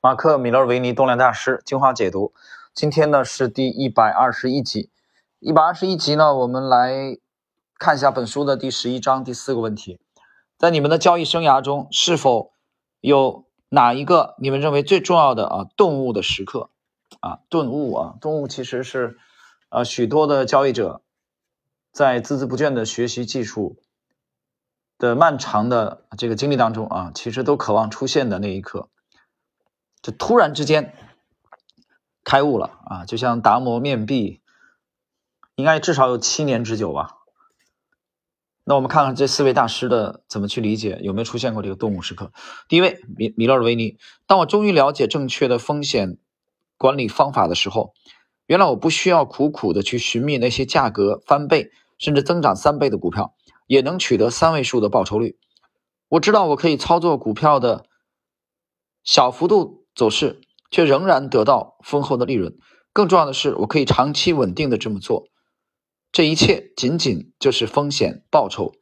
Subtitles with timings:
[0.00, 2.32] 马克·米勒维尼动量大师精华解读，
[2.72, 4.92] 今天呢是第一百二十一集。
[5.40, 7.18] 一百二十一集呢，我们来
[7.80, 9.98] 看一下本书的第十一章第四个问题：
[10.56, 12.52] 在你们的交易生涯中，是否
[13.00, 16.70] 有哪一个你们认为最重要的啊顿悟的时刻？
[17.18, 19.18] 啊，顿悟啊，顿悟其实是
[19.68, 21.02] 啊许多的交易者
[21.90, 23.78] 在孜孜不倦的学习技术
[24.96, 28.88] 的漫长的这个经历当中啊，其实都渴望出现的那一刻。
[30.02, 30.94] 就突然之间
[32.24, 33.04] 开悟了啊！
[33.04, 34.40] 就像达摩面壁，
[35.56, 37.16] 应该至少有七年之久吧。
[38.64, 42.32] 那我们看看这四位大师的怎么去理解，有没有出现过这个动物时刻？
[42.68, 46.18] 第一位米米勒尔维尼，当我终于了解正确的风险
[46.76, 47.94] 管理方法的时候，
[48.44, 53.34] 原来我不需要苦苦的去寻觅那些价格翻倍甚至增长三倍的股票，
[53.66, 55.38] 也能取得三位数的报酬率。
[56.08, 57.86] 我知道我可以操作股票的
[59.02, 59.77] 小幅度。
[59.98, 62.56] 走势却仍然得到丰厚的利润。
[62.92, 65.26] 更重要的是，我可以长期稳定的这么做。
[66.12, 68.74] 这一切仅仅就是风险报酬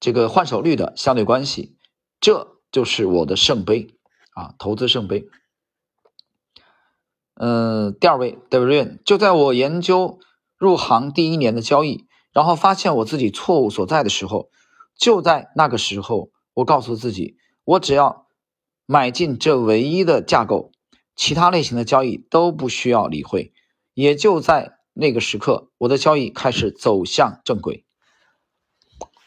[0.00, 1.76] 这个换手率的相对关系。
[2.18, 3.90] 这就是我的圣杯
[4.34, 5.28] 啊，投资圣杯。
[7.34, 10.18] 嗯，第二位 David，就在我研究
[10.56, 14.48] 入行第一年的交易，然后发现我自己错误所在的时候，
[14.96, 18.21] 就在那个时候，我告诉自己，我只要。
[18.92, 20.70] 买进这唯一的架构，
[21.16, 23.54] 其他类型的交易都不需要理会。
[23.94, 27.86] 也就在那个时刻，我的交易开始走向正轨。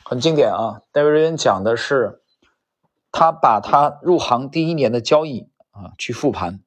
[0.03, 2.22] 很经典啊，戴维·瑞恩讲的是，
[3.11, 6.59] 他把他入行第一年的交易啊去复盘，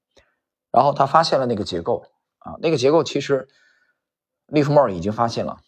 [0.73, 2.05] 然后他发现了那个结构
[2.39, 3.47] 啊，那个结构其实
[4.49, 5.61] 利弗莫尔已经发现了。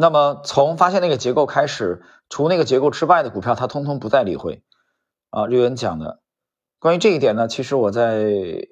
[0.00, 4.62] 那么从发现那个结构开始，除那个结构之外的股票，他通通不再理会。
[5.30, 6.20] 啊，瑞恩讲的
[6.80, 8.68] 关于这一点呢，其实我在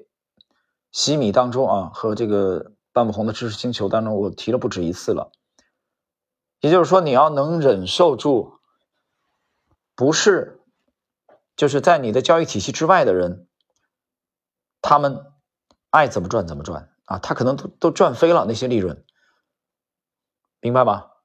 [0.91, 5.31] 洗米当中啊，和这个半不红的知识星球当中，我提了不止一次了。
[6.61, 8.59] 也就是说，你要能忍受住，
[9.94, 10.61] 不是
[11.55, 13.47] 就是在你的交易体系之外的人，
[14.83, 15.27] 他们
[15.91, 19.05] 爱怎么赚怎么赚啊，他可能都都赚飞了那些利润，
[20.61, 21.18] 明白吧？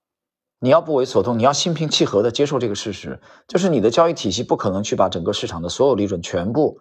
[0.63, 3.19] 你要不为所动，你要心平气和的接受这个事实，
[3.49, 6.79] 就是你的交易体系不可能去把整个市场的所有利润全部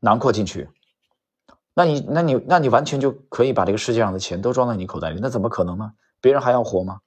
[0.00, 0.68] 囊括进去。
[1.72, 5.94] 那你，那你，那你完全就可以把这个世界上的钱都装在你口袋里，那怎么可能呢？
[6.20, 7.00] 别人还要活吗？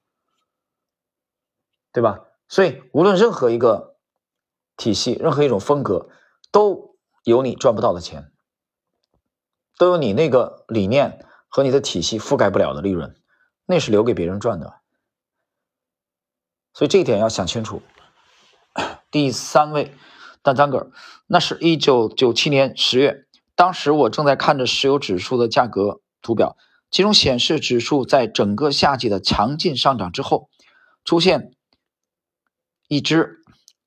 [1.92, 2.24] 对吧？
[2.48, 3.98] 所以，无论任何一个
[4.76, 6.08] 体系，任何一种风格，
[6.50, 8.32] 都有你赚不到的钱，
[9.78, 13.14] 都有你那个理念和你的体系覆盖不了的利润，
[13.64, 14.79] 那是留给别人赚的。
[16.72, 17.82] 所以这一点要想清楚。
[19.10, 19.92] 第三位，
[20.42, 20.92] 大张哥，
[21.26, 23.26] 那是一九九七年十月，
[23.56, 26.56] 当时我正在看着石油指数的价格图表，
[26.90, 30.48] 其中显示指数在整个夏季的强劲上涨之后，
[31.04, 31.52] 出现
[32.86, 33.42] 一只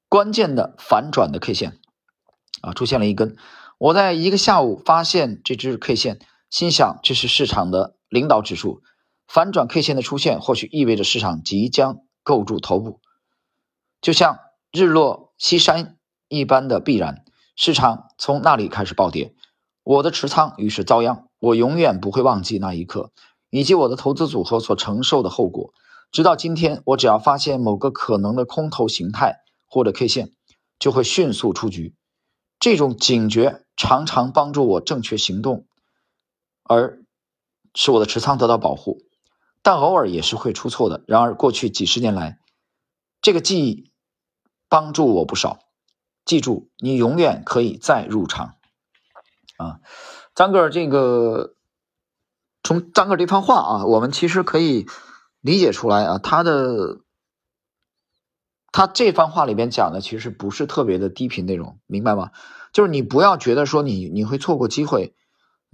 [0.10, 1.80] 关键的反转的 K 线，
[2.62, 3.38] 啊，出现了一根。
[3.78, 8.82] 我在一个下午发现这只 K 线，心想这是市场的领导指数，
[9.28, 12.03] 反转 K 线的出现，或许意味着市场即将。
[12.24, 13.02] 构筑头部，
[14.02, 14.40] 就像
[14.72, 15.98] 日落西山
[16.30, 17.24] 一般的必然，
[17.56, 19.36] 市场从那里开始暴跌，
[19.84, 21.28] 我的持仓于是遭殃。
[21.40, 23.12] 我永远不会忘记那一刻，
[23.50, 25.74] 以及我的投资组合所承受的后果。
[26.10, 30.32] 直到今天，我只要发现某个可能的空头形态或者 K 线，
[30.80, 31.96] 就会迅速出局。
[32.60, 35.68] 这种警觉常常帮助我正确行动，
[36.64, 37.04] 而
[37.76, 39.02] 使我的持仓得到保护。
[39.64, 41.04] 但偶尔也是会出错的。
[41.08, 42.38] 然而，过去几十年来，
[43.22, 43.92] 这个记忆
[44.70, 45.60] 帮助我不少。
[46.26, 48.56] 记住，你永远可以再入场。
[49.58, 49.80] 啊，
[50.36, 51.56] 张哥，这个
[52.64, 54.86] 从张哥这番话啊，我们其实可以
[55.42, 57.02] 理解出来啊，他的
[58.72, 62.32] 他这番话里边讲的其实不是特别的低频内容，明白吗？
[62.74, 65.16] 就是你不要觉得说你你会错过机会。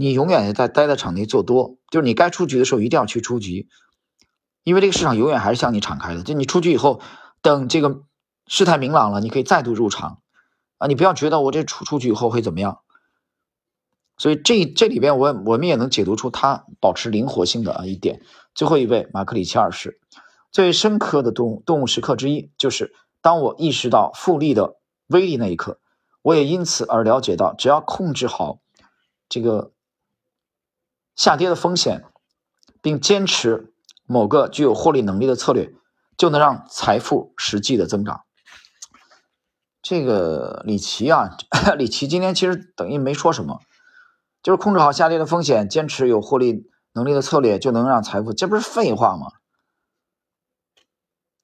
[0.02, 3.68] 你永远在待在场内做多，就是你该出局的时候一定要去出局，
[4.64, 6.24] 因为这个市场永远还是向你敞开的。
[6.24, 7.02] 就你出局以后，
[7.42, 8.04] 等这个
[8.48, 10.22] 事态明朗了，你可以再度入场
[10.78, 10.88] 啊！
[10.88, 12.80] 你不要觉得我这出出局以后会怎么样。
[14.18, 18.22] 所以这这里边我我们也能解读出它保持灵活性的啊一点。
[18.56, 20.00] 最后一位马克里奇二世，
[20.50, 25.82] 最深刻的动动物时刻之一，就是当我意识到复利的威力那一刻，
[26.22, 28.62] 我也因此而了解到，只要控制好
[29.28, 29.74] 这个。
[31.20, 32.06] 下跌的风险，
[32.82, 33.74] 并坚持
[34.06, 35.74] 某个具有获利能力的策略，
[36.18, 38.22] 就能让财富实际的增长。
[39.82, 41.36] 这个李琦啊，
[41.78, 43.60] 李琦今天其实等于没说什么，
[44.42, 49.28] 就是控制好下跌的风险，坚持有获利能力的策略，就能让财富，这不是废话吗？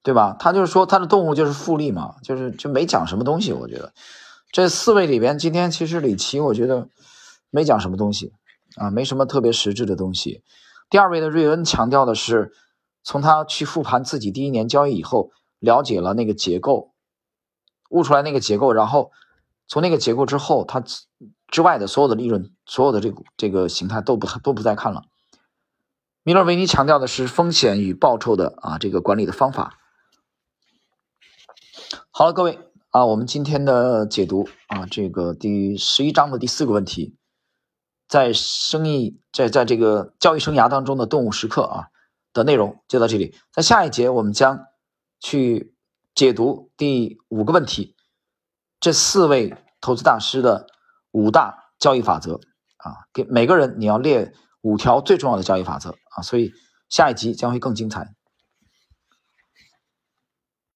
[0.03, 0.37] 对吧？
[0.39, 3.51] 他就是说他的动物就是复利嘛，就是就没讲什么东西。
[3.51, 3.91] 我觉得
[4.53, 6.87] 这四位里边，今天其实李琦我觉得
[7.49, 8.31] 没讲什么东西
[8.75, 10.43] 啊，没什么特别实质的东西。
[10.89, 12.53] 第二位的瑞恩强调的是，
[13.03, 16.93] 从他去复盘自己第一年交易以后，了解了那个结构。
[17.89, 19.11] 悟出来那个结构，然后
[19.67, 20.83] 从那个结构之后，他
[21.47, 25.03] 之外的所有的利润，所有的这个这个形态都不都不再看了。
[26.23, 29.77] 米勒维尼强调的是风险与报酬的啊这个管理的方法。
[32.09, 37.15] 好了，各位啊，我们今天的解读啊，这个第十一章的第四个问题，
[38.15, 41.87] 在生意在在这个交易生涯当中的动物时刻啊
[42.31, 44.65] 的内容就到这里，在下一节我们将
[45.19, 45.73] 去。
[46.15, 47.93] 解读第五个问题，
[48.79, 50.65] 这四位投资大师的
[51.11, 52.39] 五大交易法则
[52.77, 54.31] 啊，给每个人你要列
[54.61, 56.53] 五条最重要的交易法则啊，所以
[56.87, 58.14] 下一集将会更精彩。